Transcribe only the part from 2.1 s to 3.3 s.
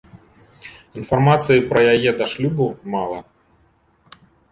да шлюбу мала.